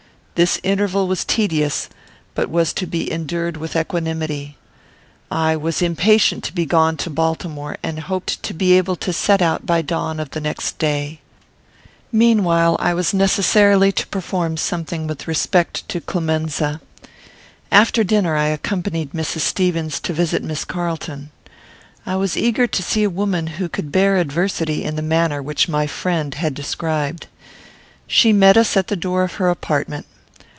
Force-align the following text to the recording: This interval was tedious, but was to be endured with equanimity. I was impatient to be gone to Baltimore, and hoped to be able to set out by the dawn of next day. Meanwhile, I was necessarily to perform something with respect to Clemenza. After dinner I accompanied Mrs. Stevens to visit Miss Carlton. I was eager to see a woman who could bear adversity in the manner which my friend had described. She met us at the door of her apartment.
This 0.35 0.59
interval 0.63 1.07
was 1.07 1.23
tedious, 1.23 1.87
but 2.33 2.49
was 2.49 2.73
to 2.73 2.87
be 2.87 3.11
endured 3.11 3.57
with 3.57 3.75
equanimity. 3.75 4.57
I 5.29 5.55
was 5.55 5.83
impatient 5.83 6.43
to 6.45 6.53
be 6.53 6.65
gone 6.65 6.97
to 6.97 7.11
Baltimore, 7.11 7.77
and 7.83 7.99
hoped 7.99 8.41
to 8.41 8.53
be 8.55 8.73
able 8.75 8.95
to 8.95 9.13
set 9.13 9.43
out 9.43 9.67
by 9.67 9.83
the 9.83 9.87
dawn 9.89 10.19
of 10.19 10.35
next 10.35 10.79
day. 10.79 11.19
Meanwhile, 12.11 12.75
I 12.79 12.91
was 12.95 13.13
necessarily 13.13 13.91
to 13.91 14.07
perform 14.07 14.57
something 14.57 15.05
with 15.05 15.27
respect 15.27 15.87
to 15.89 16.01
Clemenza. 16.01 16.81
After 17.71 18.03
dinner 18.03 18.35
I 18.35 18.47
accompanied 18.47 19.11
Mrs. 19.11 19.41
Stevens 19.41 19.99
to 19.99 20.11
visit 20.11 20.41
Miss 20.43 20.65
Carlton. 20.65 21.29
I 22.03 22.15
was 22.15 22.35
eager 22.35 22.65
to 22.65 22.81
see 22.81 23.03
a 23.03 23.11
woman 23.11 23.45
who 23.45 23.69
could 23.69 23.91
bear 23.91 24.17
adversity 24.17 24.83
in 24.83 24.95
the 24.95 25.03
manner 25.03 25.39
which 25.43 25.69
my 25.69 25.85
friend 25.85 26.33
had 26.33 26.55
described. 26.55 27.27
She 28.07 28.33
met 28.33 28.57
us 28.57 28.75
at 28.75 28.87
the 28.87 28.95
door 28.95 29.21
of 29.23 29.33
her 29.33 29.51
apartment. 29.51 30.07